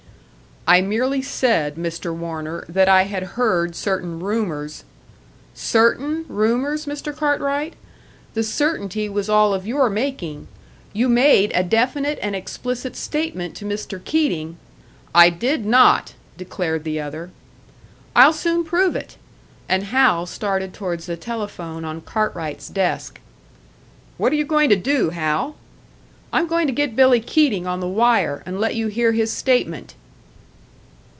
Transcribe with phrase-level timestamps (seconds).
[0.67, 2.15] "I merely said, Mr.
[2.15, 4.83] Warner, that I had heard certain rumours"
[5.55, 7.13] "Certain rumours, Mr.
[7.13, 7.73] Cartwright?
[8.35, 10.47] The certainty was all of your making!
[10.93, 14.01] You made a definite and explicit statement to Mr.
[14.01, 14.57] Keating"
[15.23, 17.31] "I did not!" declared the other.
[18.15, 19.17] "I'll soon prove it!"
[19.67, 23.19] And Hal started towards the telephone on Cartwright's desk.
[24.17, 25.55] "What are you going to do, Hal?"
[26.31, 29.33] "I am going to get Billy Keating on the wire, and let you hear his
[29.33, 29.95] statement."